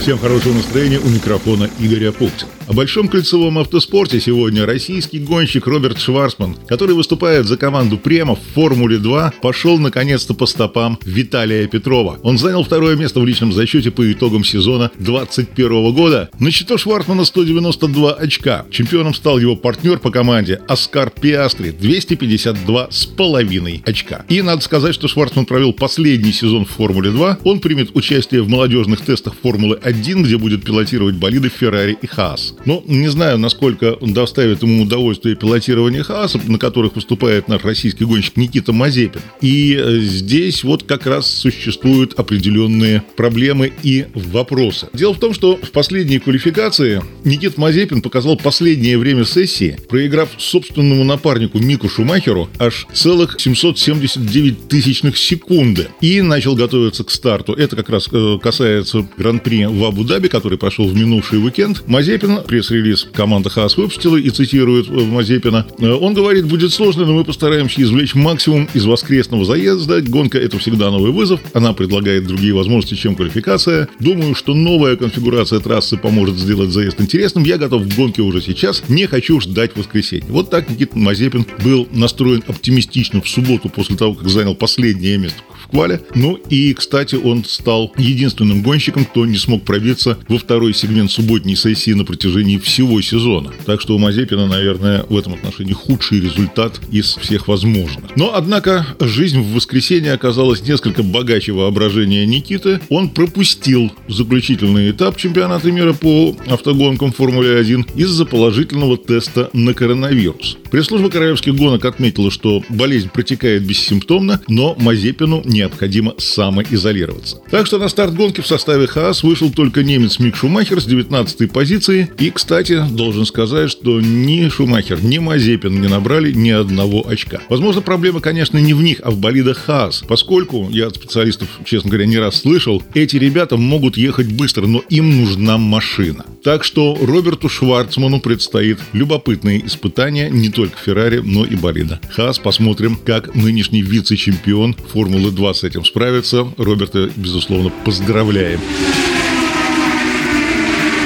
[0.00, 0.98] Всем хорошего настроения.
[0.98, 2.48] У микрофона Игоря Апухтин.
[2.66, 8.40] О большом кольцевом автоспорте сегодня российский гонщик Роберт Шварцман, который выступает за команду Према в
[8.54, 12.18] Формуле-2, пошел наконец-то по стопам Виталия Петрова.
[12.22, 16.30] Он занял второе место в личном зачете по итогам сезона 2021 года.
[16.38, 18.64] На счету Шварцмана 192 очка.
[18.70, 24.24] Чемпионом стал его партнер по команде Оскар Пиастри 252 с половиной очка.
[24.28, 27.38] И надо сказать, что Шварцман провел последний сезон в Формуле-2.
[27.44, 32.54] Он примет участие в молодежных тестах Формулы-1 М1, где будет пилотировать болиды Феррари и Хаас.
[32.64, 38.36] Но не знаю, насколько доставит ему удовольствие пилотирование Хааса, на которых выступает наш российский гонщик
[38.36, 39.20] Никита Мазепин.
[39.40, 44.88] И э, здесь вот как раз существуют определенные проблемы и вопросы.
[44.92, 51.04] Дело в том, что в последней квалификации Никит Мазепин показал последнее время сессии, проиграв собственному
[51.04, 55.88] напарнику Мику Шумахеру аж целых 779 тысячных секунды.
[56.00, 57.52] И начал готовиться к старту.
[57.52, 61.82] Это как раз э, касается Гран-при в Абу-Даби, который прошел в минувший уикенд.
[61.86, 65.66] Мазепин пресс-релиз команда ХАС выпустила и цитирует э, Мазепина.
[65.78, 70.00] Э, он говорит, будет сложно, но мы постараемся извлечь максимум из воскресного заезда.
[70.02, 71.40] Гонка— это всегда новый вызов.
[71.54, 73.88] Она предлагает другие возможности, чем квалификация.
[73.98, 77.44] Думаю, что новая конфигурация трассы поможет сделать заезд интересным.
[77.44, 78.82] Я готов к гонке уже сейчас.
[78.88, 80.26] Не хочу ждать воскресенья.
[80.28, 85.40] Вот так Никита Мазепин был настроен оптимистично в субботу после того, как занял последнее место
[85.70, 86.00] квале.
[86.14, 91.56] Ну и, кстати, он стал единственным гонщиком, кто не смог пробиться во второй сегмент субботней
[91.56, 93.52] сессии на протяжении всего сезона.
[93.66, 98.16] Так что у Мазепина, наверное, в этом отношении худший результат из всех возможных.
[98.16, 102.80] Но, однако, жизнь в воскресенье оказалась несколько богаче воображения Никиты.
[102.88, 110.56] Он пропустил заключительный этап чемпионата мира по автогонкам Формулы-1 из-за положительного теста на коронавирус.
[110.70, 117.38] Пресс-служба королевских гонок отметила, что болезнь протекает бессимптомно, но Мазепину необходимо самоизолироваться.
[117.50, 121.52] Так что на старт гонки в составе ХААС вышел только немец Мик Шумахер с 19
[121.52, 127.40] позиции и кстати, должен сказать, что ни Шумахер, ни Мазепин не набрали ни одного очка.
[127.48, 131.90] Возможно, проблема, конечно, не в них, а в болидах Хаас, поскольку, я от специалистов, честно
[131.90, 136.24] говоря, не раз слышал, эти ребята могут ехать быстро, но им нужна машина.
[136.42, 142.00] Так что Роберту Шварцману предстоит любопытные испытания не только Феррари, но и болида.
[142.10, 146.46] Хаас, посмотрим, как нынешний вице-чемпион Формулы-2 с этим справится.
[146.56, 148.60] Роберта, безусловно, поздравляем.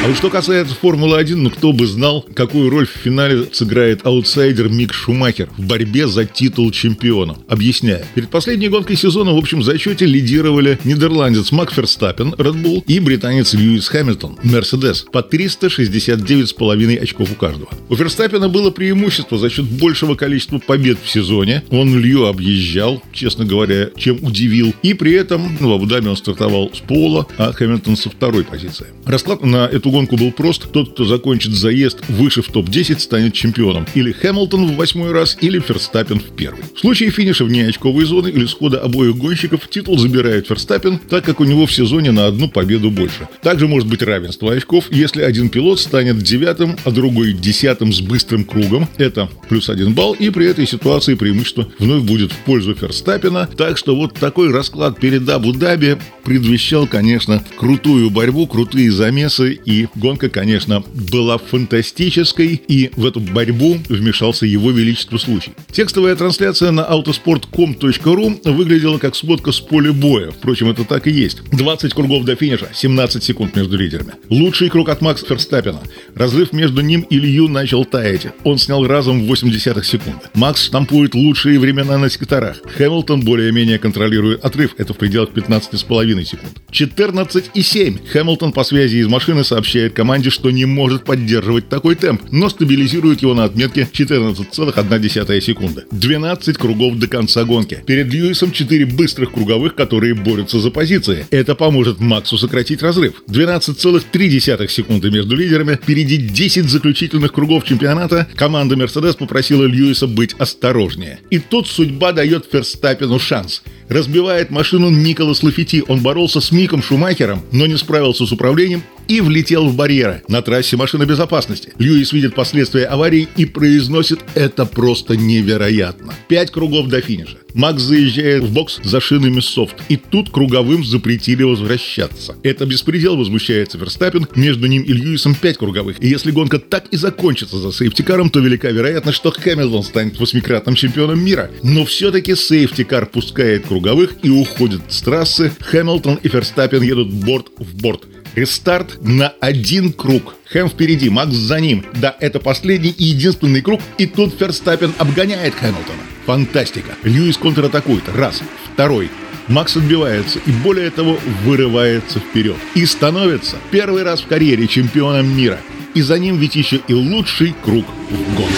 [0.05, 4.69] А вот что касается Формулы-1, ну кто бы знал, какую роль в финале сыграет аутсайдер
[4.69, 7.39] Мик Шумахер в борьбе за титул чемпиона.
[7.49, 8.05] Объясняю.
[8.15, 13.55] Перед последней гонкой сезона в общем зачете лидировали нидерландец Макс Ферстаппен, Red Bull, и британец
[13.55, 17.71] Льюис Хэмилтон, Мерседес, по 369,5 очков у каждого.
[17.89, 21.63] У Ферстаппена было преимущество за счет большего количества побед в сезоне.
[21.71, 24.75] Он Лью объезжал, честно говоря, чем удивил.
[24.83, 28.89] И при этом ну, в Абу-Даби он стартовал с поула, а Хэмилтон со второй позиции.
[29.07, 30.73] Расклад на эту гонку был прост.
[30.73, 33.87] Тот, кто закончит заезд выше в топ-10, станет чемпионом.
[33.95, 36.65] Или Хэмилтон в восьмой раз, или Ферстаппен в первый.
[36.75, 41.39] В случае финиша вне очковой зоны или схода обоих гонщиков титул забирает Ферстаппен, так как
[41.39, 43.29] у него в сезоне на одну победу больше.
[43.41, 48.45] Также может быть равенство очков, если один пилот станет девятым, а другой десятым с быстрым
[48.45, 48.89] кругом.
[48.97, 53.49] Это плюс один балл, и при этой ситуации преимущество вновь будет в пользу Ферстаппена.
[53.57, 60.29] Так что вот такой расклад перед Абу-Даби предвещал, конечно, крутую борьбу, крутые замесы и гонка,
[60.29, 65.53] конечно, была фантастической, и в эту борьбу вмешался его величество случай.
[65.73, 70.31] Текстовая трансляция на autosport.com.ru выглядела как сводка с поля боя.
[70.31, 71.43] Впрочем, это так и есть.
[71.51, 74.13] 20 кругов до финиша, 17 секунд между лидерами.
[74.29, 75.81] Лучший круг от Макса Ферстаппена.
[76.15, 78.27] Разрыв между ним и Лью начал таять.
[78.45, 80.21] Он снял разом в 80 секунды.
[80.35, 82.59] Макс штампует лучшие времена на секторах.
[82.77, 84.75] Хэмилтон более-менее контролирует отрыв.
[84.79, 86.53] Это в пределах 15,5 секунд.
[86.71, 88.09] 14,7.
[88.09, 92.49] Хэмилтон по связи из машины сообщает сообщает команде, что не может поддерживать такой темп, но
[92.49, 95.85] стабилизирует его на отметке 14,1 секунды.
[95.91, 97.83] 12 кругов до конца гонки.
[97.85, 101.27] Перед Льюисом 4 быстрых круговых, которые борются за позиции.
[101.31, 103.25] Это поможет Максу сократить разрыв.
[103.29, 105.75] 12,3 секунды между лидерами.
[105.75, 108.29] Впереди 10 заключительных кругов чемпионата.
[108.37, 111.19] Команда Мерседес попросила Льюиса быть осторожнее.
[111.31, 115.83] И тут судьба дает Ферстаппину шанс– Разбивает машину Николас Лафити.
[115.89, 120.23] Он боролся с Миком Шумахером, но не справился с управлением и влетел в барьеры.
[120.29, 121.73] На трассе машина безопасности.
[121.79, 126.15] Льюис видит последствия аварии и произносит «это просто невероятно».
[126.29, 127.37] Пять кругов до финиша.
[127.53, 129.77] Макс заезжает в бокс за шинами софт.
[129.89, 132.35] И тут круговым запретили возвращаться.
[132.43, 134.27] Это беспредел, возмущается Верстаппин.
[134.35, 136.03] Между ним и Льюисом пять круговых.
[136.03, 140.75] И если гонка так и закончится за сейфтикаром, то велика вероятность, что Хэмилтон станет восьмикратным
[140.75, 141.51] чемпионом мира.
[141.63, 143.74] Но все-таки сейфтикар пускает круговых
[144.23, 145.53] и уходит с трассы.
[145.61, 148.05] Хэмилтон и Верстаппин едут борт в борт.
[148.35, 150.35] Рестарт на один круг.
[150.47, 151.85] Хэм впереди, Макс за ним.
[151.95, 156.03] Да, это последний и единственный круг, и тут Ферстаппен обгоняет Хэмилтона.
[156.27, 156.95] Фантастика.
[157.05, 158.05] Льюис контратакует.
[158.15, 158.43] Раз.
[158.73, 159.11] Второй.
[159.47, 162.57] Макс отбивается и, более того, вырывается вперед.
[162.75, 165.61] И становится первый раз в карьере чемпионом мира.
[165.95, 168.55] И за ним ведь еще и лучший круг в гонке.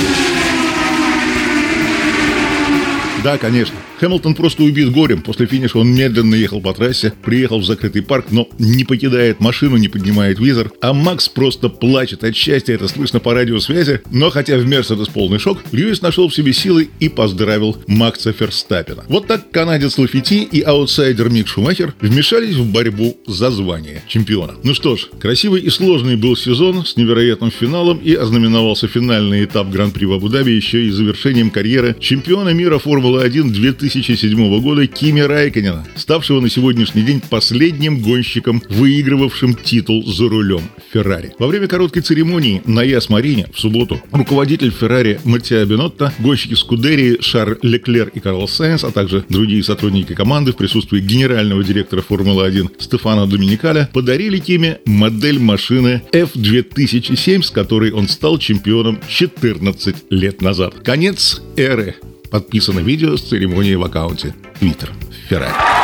[3.23, 3.75] Да, конечно.
[3.99, 5.23] Хэмилтон просто убит горем.
[5.23, 9.77] После финиша он медленно ехал по трассе, приехал в закрытый парк, но не покидает машину,
[9.77, 10.71] не поднимает визор.
[10.83, 14.03] А Макс просто плачет от счастья, это слышно по радиосвязи.
[14.11, 19.05] Но хотя в Мерседес полный шок, Льюис нашел в себе силы и поздравил Макса Ферстаппина.
[19.09, 24.55] Вот так канадец Лафити и аутсайдер Мик Шумахер вмешались в борьбу за звание чемпиона.
[24.63, 29.71] Ну что ж, красивый и сложный был сезон с невероятным финалом и ознаменовался финальный этап
[29.71, 35.87] Гран-при в Абу-Даби еще и завершением карьеры чемпиона мира Формулы-1 2000 2007 года Кими Райконена,
[35.95, 40.63] ставшего на сегодняшний день последним гонщиком, выигрывавшим титул за рулем
[40.93, 41.33] Феррари.
[41.39, 47.59] Во время короткой церемонии на Яс-Марине в субботу руководитель Феррари Маттиа Бенотто, гонщики Скудерии Шарль
[47.63, 53.27] Леклер и Карл Сайнс, а также другие сотрудники команды в присутствии генерального директора Формулы-1 Стефана
[53.27, 60.75] Доминикаля подарили Киме модель машины F2007, с которой он стал чемпионом 14 лет назад.
[60.83, 61.95] Конец эры
[62.31, 64.91] Подписано видео с церемонии в аккаунте Twitter
[65.29, 65.76] Феррари.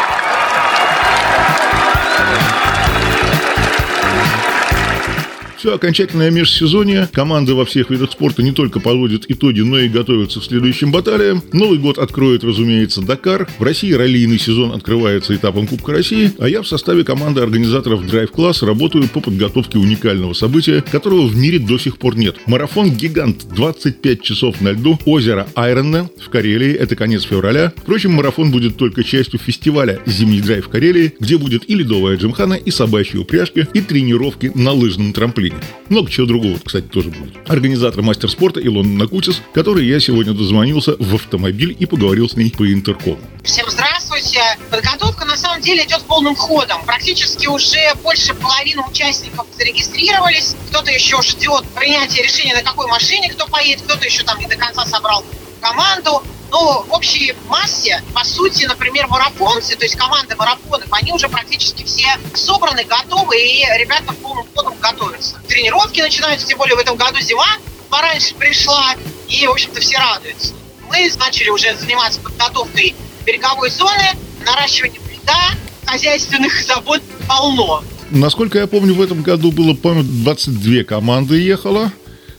[5.62, 7.08] Все окончательное межсезонье.
[7.12, 11.40] Команды во всех видах спорта не только подводят итоги, но и готовятся к следующим баталиям.
[11.52, 13.48] Новый год откроет, разумеется, Дакар.
[13.60, 18.32] В России раллийный сезон открывается этапом Кубка России, а я в составе команды организаторов Drive
[18.32, 22.38] Class работаю по подготовке уникального события, которого в мире до сих пор нет.
[22.46, 27.72] Марафон «Гигант» 25 часов на льду, озеро Айронне в Карелии, это конец февраля.
[27.76, 32.72] Впрочем, марафон будет только частью фестиваля «Зимний драйв Карелии», где будет и ледовая джимхана, и
[32.72, 35.51] собачьи упряжки, и тренировки на лыжном трамплине.
[35.52, 35.62] Украине.
[35.88, 37.34] Много чего другого, кстати, тоже будет.
[37.48, 42.50] Организатор мастер спорта Илона Накутис, который я сегодня дозвонился в автомобиль и поговорил с ней
[42.50, 43.18] по интеркому.
[43.44, 44.40] Всем здравствуйте.
[44.70, 46.84] Подготовка на самом деле идет полным ходом.
[46.86, 50.56] Практически уже больше половины участников зарегистрировались.
[50.70, 54.56] Кто-то еще ждет принятия решения, на какой машине кто поедет, кто-то еще там не до
[54.56, 55.24] конца собрал
[55.60, 56.22] команду.
[56.50, 61.82] Но в общей массе, по сути, например, марафонцы, то есть команды марафонов, они уже практически
[61.82, 65.40] все собраны, готовы, и ребята полным ходом готовятся.
[65.52, 67.58] Тренировки начинаются, тем более в этом году зима
[67.90, 68.94] пораньше пришла,
[69.28, 70.54] и, в общем-то, все радуются.
[70.88, 72.94] Мы начали уже заниматься подготовкой
[73.26, 74.16] береговой зоны,
[74.46, 75.50] наращиванием льда,
[75.84, 77.84] хозяйственных забот полно.
[78.08, 81.92] Насколько я помню, в этом году было, по-моему, 22 команды ехало.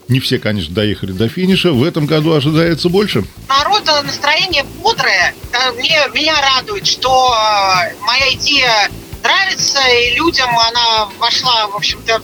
[0.07, 1.71] Не все, конечно, доехали до финиша.
[1.71, 3.25] В этом году ожидается больше.
[3.47, 5.35] Народа настроение бодрое.
[5.75, 8.89] Мне, меня радует, что э, моя идея
[9.21, 12.19] нравится, и людям она вошла, в общем-то,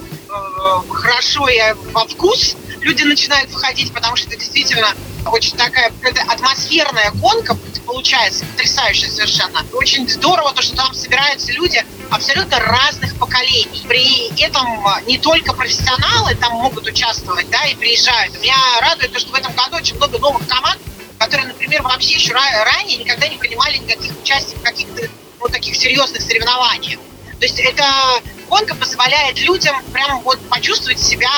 [0.89, 1.59] хорошо и
[1.91, 2.55] во вкус.
[2.81, 4.93] Люди начинают входить, потому что это действительно
[5.25, 5.91] очень такая
[6.27, 7.57] атмосферная гонка
[7.89, 9.65] получается, потрясающая совершенно.
[9.73, 13.83] Очень здорово то, что там собираются люди абсолютно разных поколений.
[13.87, 18.39] При этом не только профессионалы там могут участвовать, да, и приезжают.
[18.39, 20.79] Меня радует то, что в этом году очень много новых команд,
[21.17, 26.21] которые, например, вообще еще ранее никогда не принимали никаких участий в каких-то вот таких серьезных
[26.21, 26.99] соревнованиях.
[27.39, 31.31] То есть эта гонка позволяет людям прямо вот почувствовать себя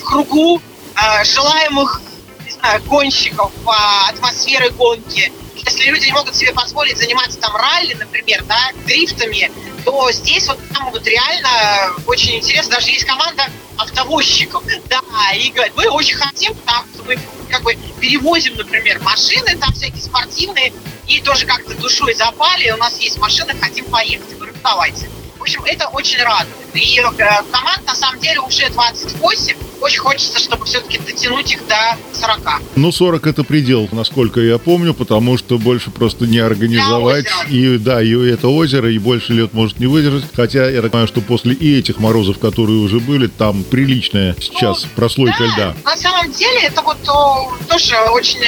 [0.00, 0.60] в кругу
[0.96, 2.02] э, желаемых
[2.44, 3.70] не знаю, гонщиков, э,
[4.08, 5.32] атмосферы гонки.
[5.54, 9.50] Если люди не могут себе позволить заниматься там ралли, например, да, дрифтами,
[9.84, 12.76] то здесь вот там вот реально очень интересно.
[12.76, 15.00] Даже есть команда автовозчиков, да,
[15.34, 17.18] и говорят, мы очень хотим, потому мы
[17.50, 20.72] как бы перевозим, например, машины там всякие спортивные,
[21.06, 24.30] и тоже как-то душой запали, у нас есть машины, хотим поехать.
[24.30, 25.08] Я говорю, давайте.
[25.44, 26.56] В общем, это очень радует.
[26.72, 27.02] И э,
[27.52, 32.62] команд на самом деле уже 28, очень хочется, чтобы все-таки дотянуть их до 40.
[32.76, 37.26] Ну, 40 это предел, насколько я помню, потому что больше просто не организовать.
[37.50, 40.24] И да, и это озеро, и больше лет может не выдержать.
[40.34, 44.84] Хотя я так понимаю, что после и этих морозов, которые уже были, там приличная сейчас
[44.84, 45.74] ну, прослойка да, льда.
[45.84, 48.40] На самом деле это вот о, тоже очень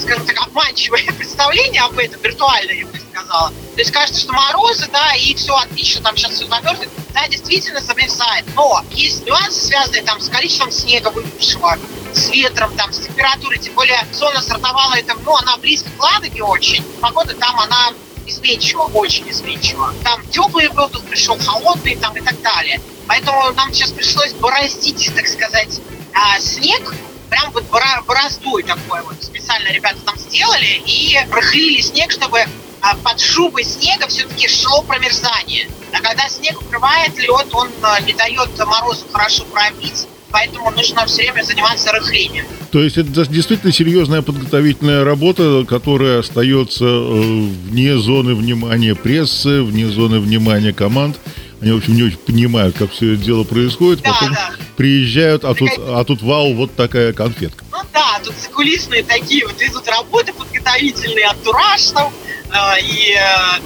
[0.00, 3.48] скажем так, обманчивое представление об этом, виртуальное, я бы сказала.
[3.50, 6.88] То есть кажется, что морозы, да, и все отлично, там сейчас все замерзнет.
[7.12, 11.78] Да, действительно замерзает, но есть нюансы, связанные там с количеством снега выпавшего,
[12.12, 16.42] с ветром, там, с температурой, тем более зона стартовала, это, ну, она близко к Ладоге
[16.42, 17.92] очень, погода там, она
[18.26, 19.94] изменчива, очень изменчива.
[20.02, 22.80] Там теплый тут пришел холодный, там, и так далее.
[23.06, 25.80] Поэтому нам сейчас пришлось бороздить, так сказать,
[26.12, 26.94] а, снег,
[27.36, 27.64] прям вот
[28.06, 32.38] бороздой такой вот специально ребята там сделали и прохлили снег, чтобы
[32.80, 35.68] а, под шубой снега все-таки шло промерзание.
[35.92, 41.30] А когда снег укрывает лед, он а, не дает морозу хорошо пробить, поэтому нужно все
[41.30, 42.46] время заниматься рыхлением.
[42.72, 49.88] То есть это действительно серьезная подготовительная работа, которая остается э, вне зоны внимания прессы, вне
[49.88, 51.18] зоны внимания команд.
[51.60, 54.02] Они, в общем, не очень понимают, как все это дело происходит.
[54.02, 54.50] Да, Потом да.
[54.76, 57.64] Приезжают, а тут, а тут вау, вот такая конфетка.
[57.72, 62.12] Ну да, тут закулисные такие вот идут работы подготовительные, антураж там,
[62.52, 63.60] э, и э,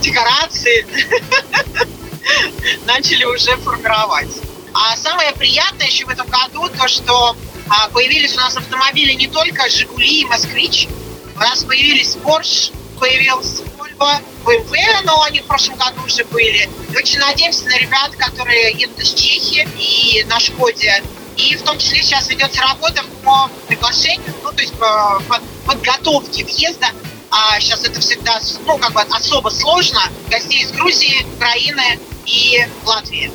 [0.00, 0.86] декорации
[2.86, 4.30] начали уже формировать.
[4.72, 7.36] А самое приятное еще в этом году то, что
[7.68, 10.86] а, появились у нас автомобили не только «Жигули» и «Москвич»,
[11.34, 13.64] у нас появились «Порш», появился
[14.00, 16.68] Volvo, BMW, но они в прошлом году уже были.
[16.90, 21.02] И очень надеемся на ребят, которые едут из Чехии и на «Шкоде».
[21.36, 25.22] И в том числе сейчас ведется работа по приглашению, ну, то есть по
[25.66, 26.88] подготовке въезда
[27.30, 33.30] а сейчас это всегда, ну, как бы особо сложно, гостей из Грузии, Украины и Латвии.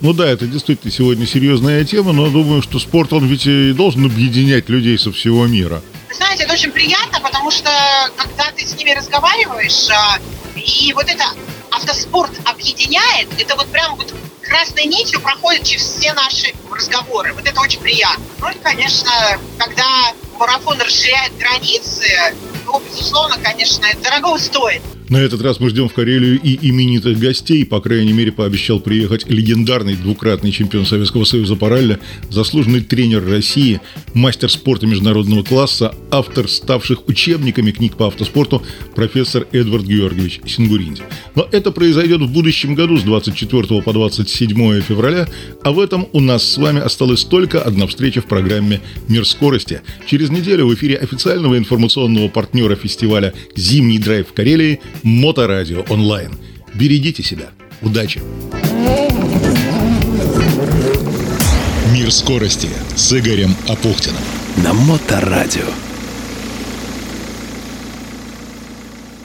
[0.00, 4.06] Ну да, это действительно сегодня серьезная тема, но думаю, что спорт, он ведь и должен
[4.06, 5.82] объединять людей со всего мира.
[6.08, 10.18] Вы знаете, это очень приятно, потому что когда ты с ними разговариваешь, а,
[10.54, 11.24] и вот это
[11.70, 14.12] автоспорт объединяет, это вот прям вот
[14.42, 17.32] красной нитью проходит через все наши разговоры.
[17.32, 18.22] Вот это очень приятно.
[18.40, 19.10] Ну и, конечно,
[19.58, 22.34] когда марафон расширяет границы,
[22.66, 24.82] ну, безусловно, конечно, это дорого стоит.
[25.08, 27.64] На этот раз мы ждем в Карелию и именитых гостей.
[27.64, 31.98] По крайней мере, пообещал приехать легендарный двукратный чемпион Советского Союза по ралли,
[32.28, 33.80] заслуженный тренер России,
[34.12, 38.62] мастер спорта международного класса, автор ставших учебниками книг по автоспорту
[38.94, 41.02] профессор Эдвард Георгиевич Сингуринди.
[41.34, 45.26] Но это произойдет в будущем году с 24 по 27 февраля,
[45.62, 49.80] а в этом у нас с вами осталась только одна встреча в программе «Мир скорости».
[50.06, 56.32] Через неделю в эфире официального информационного партнера фестиваля «Зимний драйв в Карелии» Моторадио онлайн.
[56.74, 57.50] Берегите себя.
[57.82, 58.20] Удачи!
[61.92, 64.22] Мир скорости с Игорем Апухтиным.
[64.56, 65.66] На Моторадио.